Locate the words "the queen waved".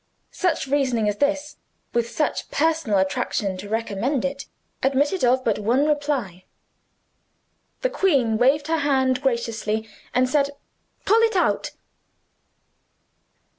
7.81-8.65